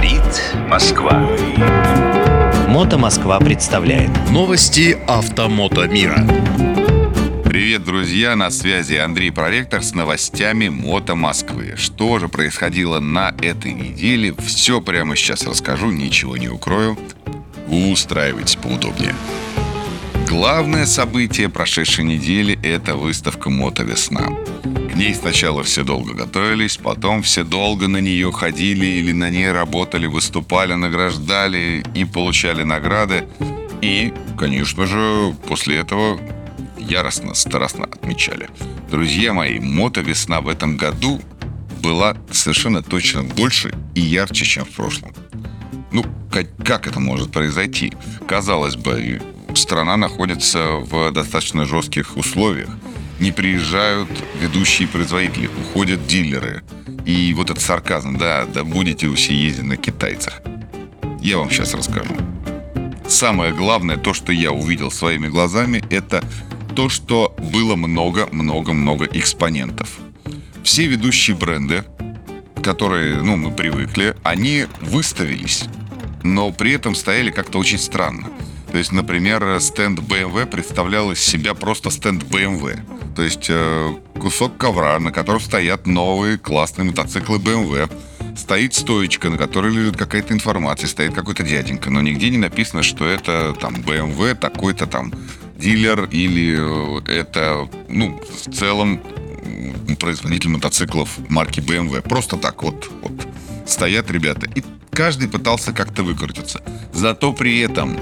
[0.00, 1.28] Говорит Москва.
[2.68, 6.26] Мото Москва представляет Новости автомото мира.
[7.44, 8.34] Привет, друзья!
[8.34, 11.74] На связи Андрей Проректор с новостями Мото Москвы.
[11.76, 14.34] Что же происходило на этой неделе?
[14.38, 16.96] Все прямо сейчас расскажу, ничего не укрою.
[17.68, 19.14] Устраивайтесь поудобнее.
[20.30, 24.28] Главное событие прошедшей недели– это выставка «Мото Весна».
[24.62, 29.50] К ней сначала все долго готовились, потом все долго на нее ходили или на ней
[29.50, 33.26] работали, выступали, награждали и получали награды.
[33.82, 36.20] И, конечно же, после этого
[36.78, 38.48] яростно, страстно отмечали.
[38.88, 41.20] Друзья мои, мото-весна в этом году
[41.82, 45.12] была совершенно точно больше и ярче, чем в прошлом.
[45.90, 47.92] Ну, как, как это может произойти?
[48.28, 49.20] Казалось бы,
[49.58, 52.70] страна находится в достаточно жестких условиях.
[53.18, 54.08] Не приезжают
[54.40, 56.62] ведущие производители, уходят дилеры.
[57.04, 60.40] И вот этот сарказм, да, да будете вы все ездить на китайцах.
[61.20, 62.14] Я вам сейчас расскажу.
[63.06, 66.24] Самое главное, то, что я увидел своими глазами, это
[66.74, 69.98] то, что было много-много-много экспонентов.
[70.62, 71.84] Все ведущие бренды,
[72.62, 75.64] которые, ну, мы привыкли, они выставились,
[76.22, 78.28] но при этом стояли как-то очень странно.
[78.70, 82.78] То есть, например, стенд BMW представлял из себя просто стенд BMW.
[83.16, 87.90] То есть э, кусок ковра, на котором стоят новые классные мотоциклы BMW.
[88.36, 93.06] Стоит стоечка, на которой лежит какая-то информация, стоит какой-то дяденька, но нигде не написано, что
[93.06, 95.12] это там BMW, такой-то там
[95.56, 99.02] дилер или э, это, ну, в целом
[99.98, 102.02] производитель мотоциклов марки BMW.
[102.02, 103.12] Просто так вот, вот
[103.66, 104.46] стоят ребята.
[104.54, 106.62] И каждый пытался как-то выкрутиться.
[106.92, 107.98] Зато при этом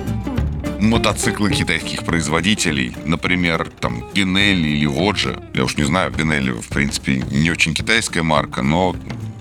[0.79, 7.25] мотоциклы китайских производителей, например, там Пинелли или Воджа, я уж не знаю, Пинелли, в принципе,
[7.31, 8.95] не очень китайская марка, но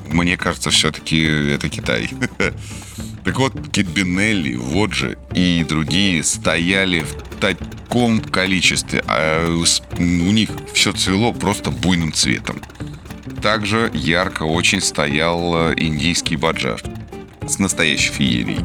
[0.09, 2.09] мне кажется, все-таки это Китай.
[3.23, 9.45] Так вот, Китбинелли, Воджи и другие стояли в таком количестве, а
[9.97, 12.61] у них все цвело просто буйным цветом.
[13.41, 16.81] Также ярко очень стоял э, индийский баджар
[17.45, 18.63] с настоящей феерией.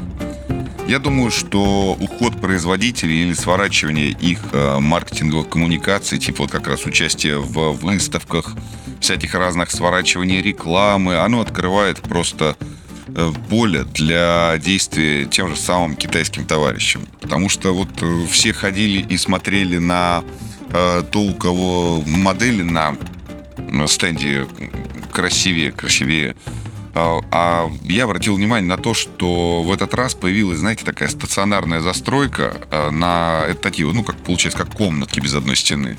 [0.89, 6.85] Я думаю, что уход производителей или сворачивание их э, маркетинговых коммуникаций, типа вот как раз
[6.85, 8.55] участие в выставках,
[9.01, 12.57] всяких разных сворачиваний рекламы, оно открывает просто
[13.09, 17.07] э, поле для действия тем же самым китайским товарищам.
[17.21, 20.25] Потому что вот э, все ходили и смотрели на
[20.71, 22.97] э, то, у кого модели на
[23.87, 24.47] стенде
[25.13, 26.35] красивее, красивее,
[26.95, 31.81] а, а я обратил внимание на то, что в этот раз появилась, знаете, такая стационарная
[31.81, 35.97] застройка а, на такие, ну, как получается, как комнатки без одной стены.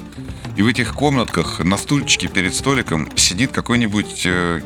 [0.56, 4.62] И в этих комнатках на стульчике перед столиком сидит какой-нибудь э,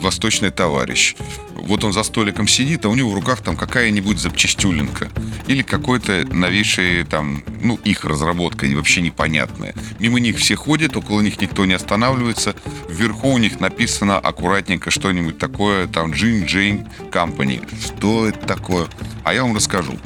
[0.00, 1.16] восточный товарищ.
[1.60, 5.10] Вот он за столиком сидит, а у него в руках там какая-нибудь запчастюлинка.
[5.46, 9.74] Или какой-то новейший там, ну, их разработка, вообще непонятная.
[9.98, 12.54] Мимо них все ходят, около них никто не останавливается.
[12.88, 17.62] Вверху у них написано аккуратненько что-нибудь такое, там, Джин Джейн Company.
[17.84, 18.86] Что это такое?
[19.24, 19.98] А я вам расскажу.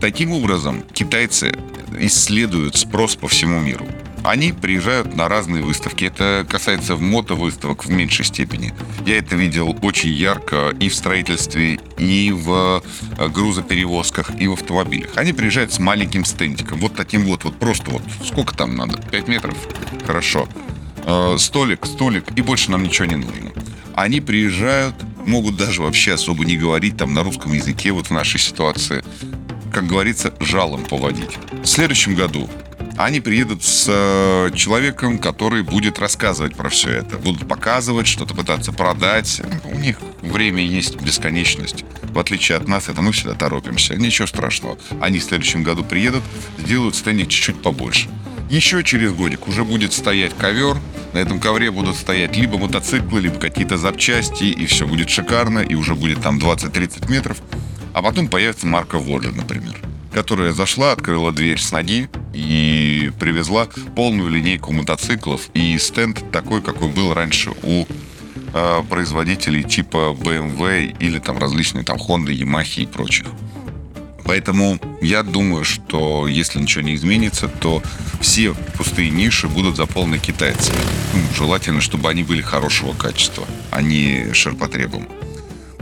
[0.00, 1.52] Таким образом, китайцы
[1.98, 3.86] исследуют спрос по всему миру
[4.24, 6.04] они приезжают на разные выставки.
[6.04, 8.72] Это касается мотовыставок в меньшей степени.
[9.06, 12.82] Я это видел очень ярко и в строительстве, и в
[13.18, 15.10] э, грузоперевозках, и в автомобилях.
[15.16, 16.78] Они приезжают с маленьким стендиком.
[16.78, 18.02] Вот таким вот, вот просто вот.
[18.24, 19.00] Сколько там надо?
[19.10, 19.56] 5 метров?
[20.06, 20.48] Хорошо.
[21.04, 23.50] Э, столик, столик, и больше нам ничего не нужно.
[23.94, 24.94] Они приезжают,
[25.26, 29.04] могут даже вообще особо не говорить там на русском языке, вот в нашей ситуации
[29.72, 31.38] как говорится, жалом поводить.
[31.62, 32.48] В следующем году
[32.96, 37.16] они приедут с э, человеком, который будет рассказывать про все это.
[37.16, 39.40] Будут показывать, что-то пытаться продать.
[39.64, 41.84] У них время есть бесконечность.
[42.02, 43.94] В отличие от нас, это мы всегда торопимся.
[43.94, 44.78] Ничего страшного.
[45.00, 46.22] Они в следующем году приедут,
[46.58, 48.08] сделают стендик чуть-чуть побольше.
[48.50, 50.76] Еще через годик уже будет стоять ковер.
[51.14, 55.74] На этом ковре будут стоять либо мотоциклы, либо какие-то запчасти, и все будет шикарно, и
[55.74, 57.38] уже будет там 20-30 метров.
[57.94, 59.80] А потом появится марка Воджа, например
[60.12, 63.66] которая зашла, открыла дверь с ноги и привезла
[63.96, 67.86] полную линейку мотоциклов и стенд такой, какой был раньше у
[68.54, 73.26] э, производителей типа BMW или там различные там Honda, Yamaha и прочих.
[74.24, 77.82] Поэтому я думаю, что если ничего не изменится, то
[78.20, 80.78] все пустые ниши будут заполнены китайцами.
[81.12, 85.08] Ну, желательно, чтобы они были хорошего качества, а не ширпотребом.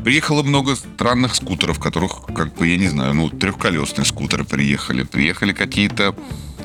[0.05, 5.03] Приехало много странных скутеров, которых, как бы, я не знаю, ну, трехколесные скутеры приехали.
[5.03, 6.15] Приехали какие-то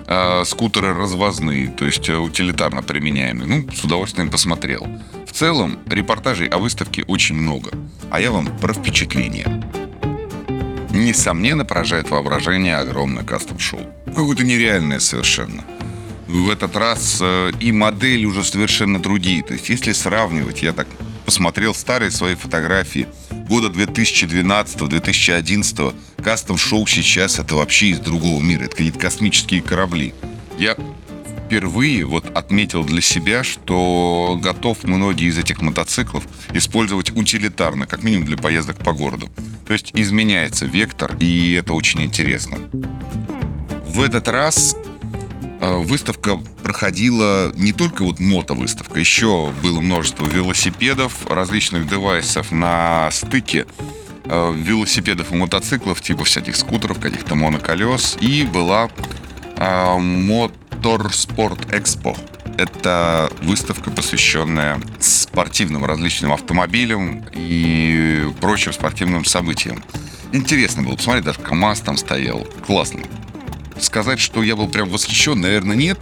[0.07, 3.47] э, скутеры развозные, то есть э, утилитарно применяемые.
[3.47, 4.87] Ну, с удовольствием посмотрел.
[5.27, 7.71] В целом, репортажей о выставке очень много,
[8.09, 9.63] а я вам про впечатление.
[10.91, 13.81] Несомненно, поражает воображение огромное кастом-шоу.
[14.05, 15.65] Какое-то нереальное совершенно.
[16.27, 19.43] В этот раз э, и модель уже совершенно другие.
[19.43, 20.87] То есть, если сравнивать, я так
[21.25, 23.07] посмотрел старые свои фотографии
[23.49, 28.65] года 2012-2011, кастом-шоу сейчас это вообще из другого мира.
[28.65, 30.13] Это какие-то космические корабли.
[30.57, 30.75] Я
[31.45, 36.23] впервые вот отметил для себя, что готов многие из этих мотоциклов
[36.53, 39.29] использовать утилитарно, как минимум для поездок по городу.
[39.67, 42.57] То есть изменяется вектор, и это очень интересно.
[43.87, 44.75] В этот раз
[45.59, 53.65] выставка проходила не только вот мотовыставка, еще было множество велосипедов, различных девайсов на стыке
[54.25, 58.89] э, велосипедов и мотоциклов, типа всяких скутеров, каких-то моноколес, и была
[59.57, 60.51] э, мод
[60.85, 62.15] Motorsport Expo.
[62.57, 69.83] Это выставка, посвященная спортивным различным автомобилям и прочим спортивным событиям.
[70.31, 72.45] Интересно было посмотреть, даже КАМАЗ там стоял.
[72.65, 73.01] Классно.
[73.79, 75.99] Сказать, что я был прям восхищен, наверное, нет.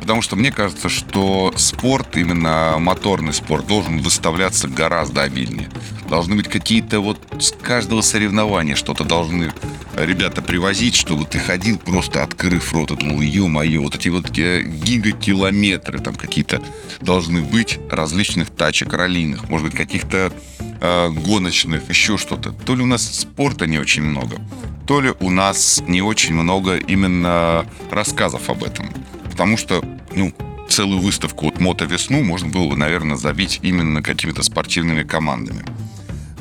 [0.00, 5.70] Потому что мне кажется, что спорт, именно моторный спорт, должен выставляться гораздо обильнее.
[6.08, 9.52] Должны быть какие-то вот с каждого соревнования что-то должны
[9.96, 12.90] ребята привозить, чтобы ты ходил просто открыв рот.
[12.90, 16.62] Это, мол, ё-моё, вот эти вот э, гигакилометры там какие-то
[17.00, 22.52] должны быть различных тачек раллийных, может быть, каких-то э, гоночных, еще что-то.
[22.52, 24.40] То ли у нас спорта не очень много,
[24.86, 28.90] то ли у нас не очень много именно рассказов об этом.
[29.30, 29.82] Потому что,
[30.14, 30.32] ну,
[30.68, 35.64] целую выставку вот «Мото-весну» можно было бы, наверное, забить именно какими-то спортивными командами.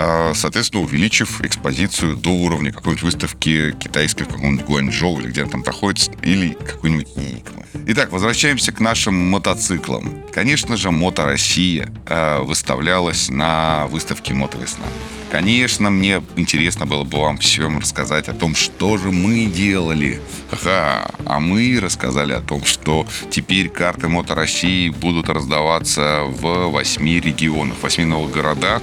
[0.04, 5.52] А, соответственно, увеличив экспозицию до уровня какой-нибудь выставки китайской в каком-нибудь Гуанчжоу или где она
[5.52, 7.66] там проходит, или какой-нибудь Никма.
[7.86, 10.24] Итак, возвращаемся к нашим мотоциклам.
[10.34, 14.86] Конечно же, Мото Россия э, выставлялась на выставке Мото Весна.
[15.30, 20.20] Конечно, мне интересно было бы вам всем рассказать о том, что же мы делали.
[20.50, 21.12] Ха-ха.
[21.26, 27.78] А мы рассказали о том, что теперь карты Мото России будут раздаваться в восьми регионах,
[27.82, 28.82] восьми новых городах.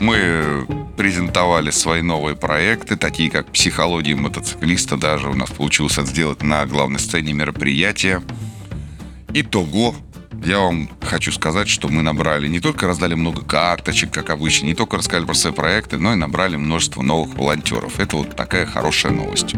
[0.00, 0.66] Мы
[0.96, 4.96] презентовали свои новые проекты, такие как «Психология мотоциклиста».
[4.96, 8.22] Даже у нас получилось это сделать на главной сцене мероприятия.
[9.34, 9.94] Итого,
[10.42, 14.74] я вам хочу сказать, что мы набрали, не только раздали много карточек, как обычно, не
[14.74, 18.00] только рассказали про свои проекты, но и набрали множество новых волонтеров.
[18.00, 19.54] Это вот такая хорошая новость.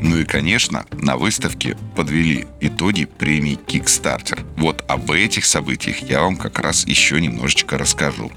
[0.00, 4.40] Ну и, конечно, на выставке подвели итоги премии Kickstarter.
[4.56, 8.32] Вот об этих событиях я вам как раз еще немножечко расскажу.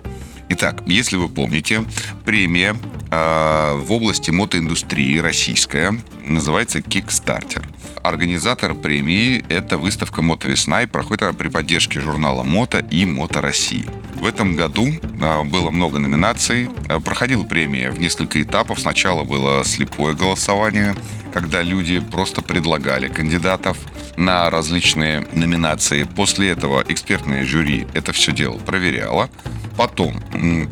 [0.48, 1.84] Итак, если вы помните,
[2.24, 2.76] премия
[3.10, 7.66] э, в области мотоиндустрии российская называется Kickstarter.
[8.04, 13.42] Организатор премии– это выставка «Мото Весна» и проходит она при поддержке журнала «Мото» и «Мото
[13.42, 13.86] России».
[14.14, 16.70] В этом году э, было много номинаций.
[16.90, 18.80] Э, проходила премия в несколько этапов.
[18.80, 20.96] Сначала было слепое голосование,
[21.34, 23.78] когда люди просто предлагали кандидатов
[24.16, 26.04] на различные номинации.
[26.04, 29.30] После этого экспертное жюри это все дело проверяло.
[29.78, 30.22] Потом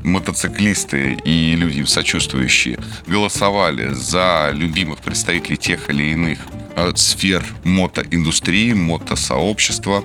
[0.04, 6.40] мотоциклисты и люди сочувствующие голосовали за любимых представителей тех или иных
[6.76, 10.04] э, сфер мотоиндустрии, мотосообщества.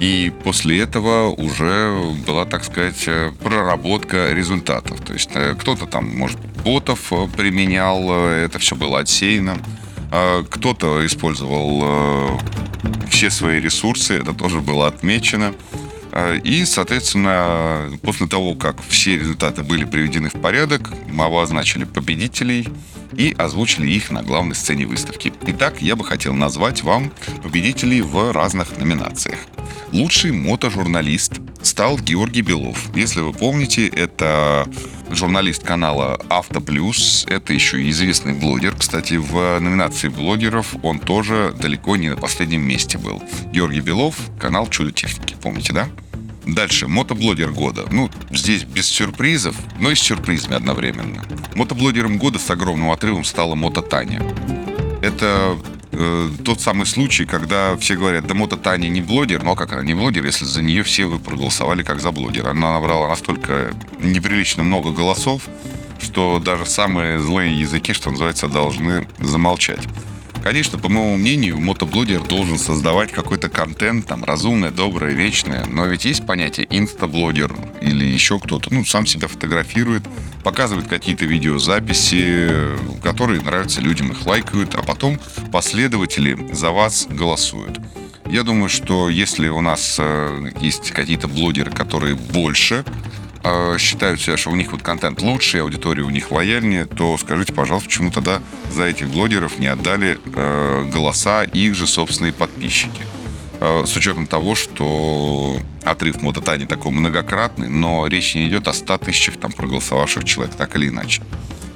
[0.00, 1.96] И после этого уже
[2.26, 5.00] была, так сказать, э, проработка результатов.
[5.02, 9.58] То есть э, кто-то там, может, ботов применял, это все было отсеяно.
[10.50, 12.38] Кто-то использовал
[13.08, 15.54] все свои ресурсы, это тоже было отмечено.
[16.12, 22.68] А, и, соответственно, после того, как все результаты были приведены в порядок, мы обозначили победителей
[23.16, 25.32] и озвучили их на главной сцене выставки.
[25.46, 29.38] Итак, я бы хотел назвать вам победителей в разных номинациях.
[29.92, 32.94] Лучший мотожурналист стал Георгий Белов.
[32.94, 34.68] Если вы помните, это
[35.10, 37.24] журналист канала Авто Плюс.
[37.28, 38.74] Это еще и известный блогер.
[38.76, 43.22] Кстати, в номинации блогеров он тоже далеко не на последнем месте был.
[43.52, 45.36] Георгий Белов, канал Чудо техники.
[45.42, 45.88] Помните, да?
[46.46, 47.84] Дальше, мотоблогер года.
[47.90, 51.24] Ну, здесь без сюрпризов, но и с сюрпризами одновременно.
[51.54, 54.20] Мотоблогером года с огромным отрывом стала Мото Таня.
[55.02, 55.58] Это
[55.90, 59.82] э, тот самый случай, когда все говорят, да Мото Таня не блогер, но как она
[59.82, 62.50] не блогер, если за нее все вы проголосовали как за блогера.
[62.50, 65.48] Она набрала настолько неприлично много голосов,
[66.00, 69.80] что даже самые злые языки, что называется, должны замолчать.
[70.42, 75.64] Конечно, по моему мнению, мотоблогер должен создавать какой-то контент, там, разумное, доброе, вечное.
[75.66, 80.02] Но ведь есть понятие инстаблогер или еще кто-то, ну, сам себя фотографирует,
[80.42, 85.20] показывает какие-то видеозаписи, которые нравятся людям, их лайкают, а потом
[85.52, 87.78] последователи за вас голосуют.
[88.26, 92.84] Я думаю, что если у нас э, есть какие-то блогеры, которые больше
[93.44, 97.52] э, считают себя, что у них вот контент лучше, аудитория у них лояльнее, то скажите,
[97.52, 103.02] пожалуйста, почему тогда за этих блогеров не отдали э, голоса их же собственные подписчики?
[103.60, 108.72] Э, с учетом того, что отрыв мотота не такой многократный, но речь не идет о
[108.72, 111.22] 100 тысячах там проголосовавших человек, так или иначе.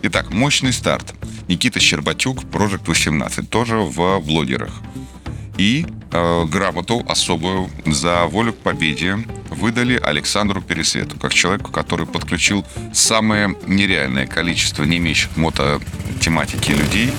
[0.02, 1.14] Итак, мощный старт.
[1.48, 4.72] Никита Щербатюк, Project 18, тоже в блогерах.
[5.58, 9.18] И э, грамоту особую за волю к победе
[9.50, 17.12] выдали Александру Пересвету, как человеку, который подключил самое нереальное количество не имеющих мототематики людей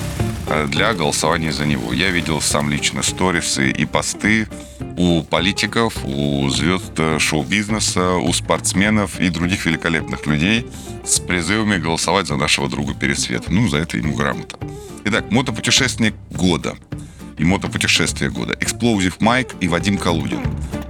[0.48, 1.92] э, для голосования за него.
[1.92, 4.48] Я видел сам лично сторисы и посты
[4.96, 10.66] у политиков, у звезд э, шоу-бизнеса, у спортсменов и других великолепных людей
[11.04, 13.52] с призывами голосовать за нашего друга Пересвета.
[13.52, 14.58] Ну, за это ему грамота.
[15.04, 16.76] Итак, мотопутешественник года–
[17.38, 18.56] и мотопутешествие года.
[18.60, 20.40] Эксплозив Майк и Вадим Калудин.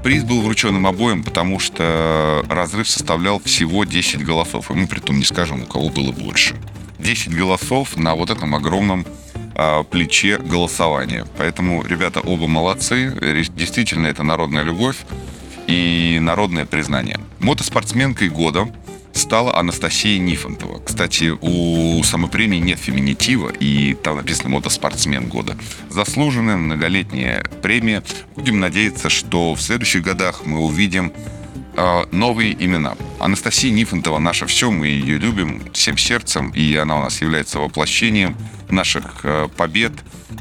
[0.03, 4.71] Приз был вручен им обоим, потому что разрыв составлял всего 10 голосов.
[4.71, 6.57] И мы при том не скажем, у кого было больше.
[6.99, 9.07] 10 голосов на вот этом огромном
[9.55, 11.27] а, плече голосования.
[11.37, 13.15] Поэтому ребята оба молодцы.
[13.55, 14.97] Действительно, это народная любовь
[15.67, 17.21] и народное признание.
[17.41, 18.69] Мотоспортсменкой года
[19.19, 20.81] стала Анастасия Нифонтова.
[20.81, 25.57] Кстати, у самой премии нет феминитива, и там написано «Мотоспортсмен года».
[25.91, 28.03] Заслуженная многолетняя премия.
[28.37, 31.13] Будем надеяться, что в следующих годах мы увидим
[31.77, 32.97] э, новые имена.
[33.19, 38.37] Анастасия Нифонтова наше все, мы ее любим всем сердцем, и она у нас является воплощением
[38.71, 39.93] наших э, побед,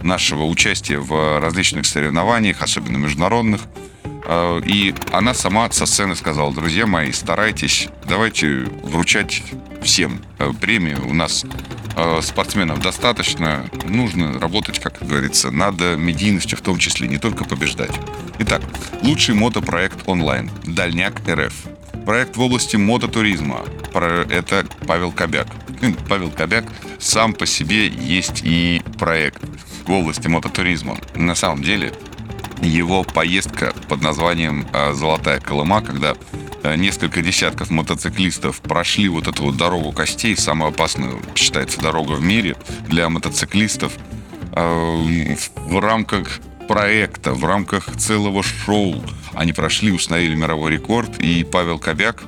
[0.04, 3.62] нашего участия в различных соревнованиях, особенно международных.
[4.28, 9.42] Э, и она сама со сцены сказала, друзья мои, старайтесь, давайте вручать
[9.82, 11.08] всем э, премию.
[11.08, 11.46] У нас
[11.96, 17.98] э, спортсменов достаточно, нужно работать, как говорится, над медийностью в том числе, не только побеждать.
[18.40, 18.62] Итак,
[19.02, 21.54] лучший мотопроект онлайн «Дальняк РФ».
[22.06, 23.64] Проект в области мототуризма.
[23.94, 25.48] Это Павел Кобяк.
[25.82, 26.66] Ну, Павел Кобяк
[27.00, 29.42] сам по себе есть и проект
[29.86, 30.98] в области мототуризма.
[31.16, 31.92] На самом деле
[32.62, 36.16] его поездка под названием э, «Золотая Колыма», когда
[36.64, 42.22] э, несколько десятков мотоциклистов прошли вот эту вот дорогу костей, самую опасную, считается, дорога в
[42.22, 42.56] мире
[42.88, 43.94] для мотоциклистов,
[44.54, 49.04] э, в рамках проекта, в рамках целого шоу.
[49.34, 52.24] Они прошли, установили мировой рекорд, и Павел Кобяк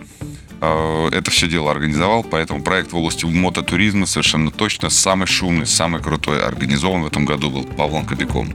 [0.62, 6.44] это все дело организовал, поэтому проект в области мототуризма совершенно точно самый шумный, самый крутой
[6.44, 8.54] организован в этом году был Павлом Кобяком.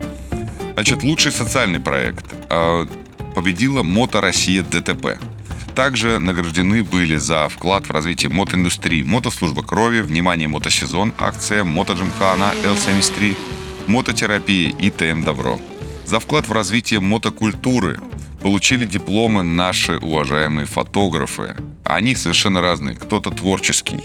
[0.75, 2.87] Значит, лучший социальный проект а,
[3.35, 5.19] победила Мото Россия ДТП.
[5.75, 13.37] Также награждены были за вклад в развитие мотоиндустрии Мотослужба крови, Внимание мотосезон, акция Мотоджимхана L73,
[13.87, 15.61] Мототерапия и ТМ Добро.
[16.05, 17.99] За вклад в развитие мотокультуры
[18.43, 21.57] получили дипломы наши уважаемые фотографы.
[21.85, 22.95] Они совершенно разные.
[22.95, 24.01] Кто-то творческий,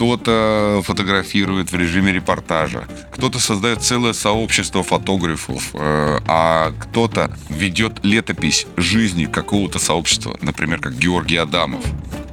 [0.00, 8.66] кто-то фотографирует в режиме репортажа, кто-то создает целое сообщество фотографов, э, а кто-то ведет летопись
[8.78, 11.84] жизни какого-то сообщества, например, как Георгий Адамов.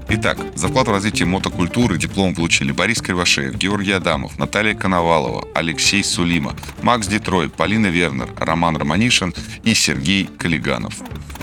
[0.07, 6.05] Итак, за вклад в развитие мотокультуры диплом получили Борис Кривошеев, Георгий Адамов, Наталья Коновалова, Алексей
[6.05, 9.33] Сулима, Макс Детрой, Полина Вернер, Роман Романишин
[9.65, 10.93] и Сергей Калиганов.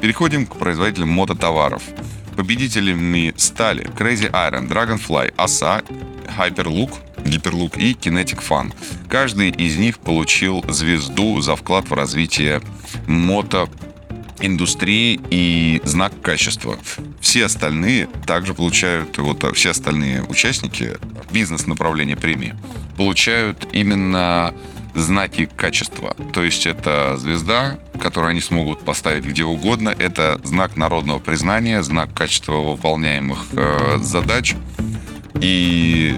[0.01, 1.83] Переходим к производителям мототоваров.
[2.37, 5.83] Победителями стали Crazy Iron, Dragonfly, Аса,
[6.37, 6.93] Hyperlook,
[7.25, 8.73] Hyperlook и Kinetic Fun.
[9.09, 12.61] Каждый из них получил звезду за вклад в развитие
[13.07, 13.69] мото
[14.41, 16.79] индустрии и знак качества.
[17.21, 20.97] Все остальные также получают, вот все остальные участники
[21.31, 22.55] бизнес-направления премии
[22.97, 24.55] получают именно
[24.95, 26.17] знаки качества.
[26.33, 29.95] То есть это звезда, которую они смогут поставить где угодно.
[29.99, 34.55] Это знак народного признания, знак качества выполняемых э, задач.
[35.41, 36.17] И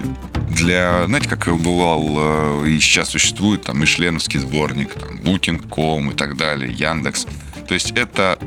[0.49, 6.37] для, знаете, как бывал э, и сейчас существует там Мишленовский сборник, там, Booking.com и так
[6.37, 7.25] далее, Яндекс.
[7.67, 8.37] То есть это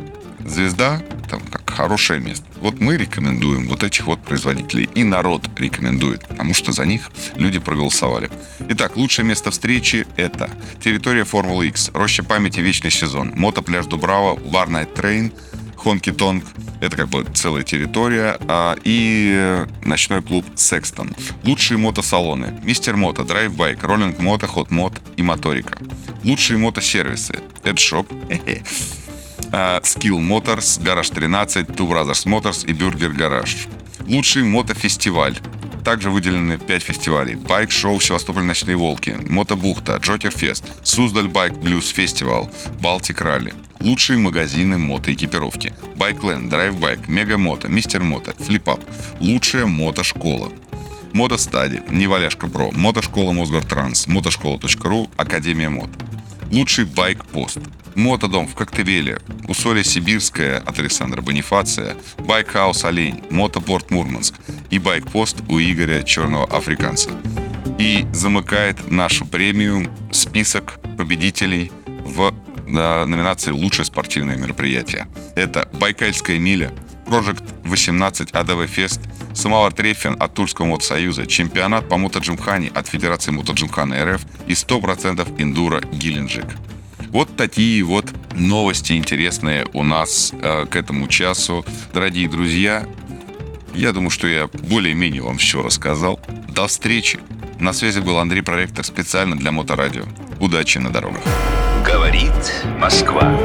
[0.44, 2.44] звезда, там, как хорошее место.
[2.56, 4.88] Вот мы рекомендуем вот этих вот производителей.
[4.94, 8.28] И народ рекомендует, потому что за них люди проголосовали.
[8.68, 10.50] Итак, лучшее место встречи– это
[10.82, 15.32] территория Формулы X, Роща памяти Вечный сезон, Мотопляж Дубрава, War Train,
[15.76, 16.44] Хонки Тонг,
[16.80, 21.14] это как бы целая территория, а, и ночной клуб Секстон.
[21.44, 22.60] Лучшие мотосалоны.
[22.64, 25.78] Мистер Мото, Драйв Байк, Роллинг Мото, Хот Мод и Моторика.
[26.24, 27.38] Лучшие мотосервисы.
[27.64, 28.06] Эдшоп,
[29.50, 33.68] Skill Motors, Гараж 13, Two Brothers Motors и Burger Garage.
[34.06, 35.38] Лучший мотофестиваль.
[35.84, 37.34] Также выделены 5 фестивалей.
[37.36, 38.44] Байк-шоу «Севастополь.
[38.44, 43.54] Ночные волки», «Мотобухта», «Joker Fest», «Суздаль Bike Blues Festival», «Baltic Rally».
[43.80, 45.72] Лучшие магазины мотоэкипировки.
[45.96, 48.02] Bikeland, DriveBike, Mega Moto, Mr.
[48.02, 48.80] Moto, FlipUp.
[49.20, 50.52] Лучшая мотошкола.
[51.14, 55.90] MotoStudy, Неваляшка Pro, Мотошкола Мосгортранс, Мотошкола.ру, Академия Мод.
[56.50, 57.58] Лучший байк-пост.
[57.94, 64.34] Мотодом в Коктебеле, Усолье-Сибирское от Александра Бонифация, Bike House Олень, Мотопорт Мурманск
[64.70, 67.10] и байк-пост у Игоря Черного Африканца.
[67.78, 72.34] И замыкает нашу премию список победителей в
[72.66, 75.08] на номинации «Лучшее спортивное мероприятие».
[75.34, 76.72] Это «Байкальская миля»,
[77.10, 79.00] Project 18 ADV Fest,
[79.34, 85.80] Самовар Трефин от Тульского мотосоюза, чемпионат по мотоджимхане от Федерации мотоджимхана РФ и 100% Enduro
[85.92, 86.46] Геленджик.
[87.08, 91.64] Вот такие вот новости интересные у нас э, к этому часу.
[91.92, 92.86] Дорогие друзья,
[93.74, 96.20] я думаю, что я более-менее вам все рассказал.
[96.48, 97.18] До встречи.
[97.58, 100.04] На связи был Андрей Проректор специально для Моторадио.
[100.38, 101.22] Удачи на дорогах.
[101.84, 102.32] Говорит
[102.78, 103.36] Москва.